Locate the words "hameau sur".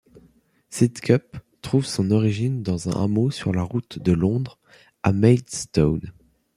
3.03-3.53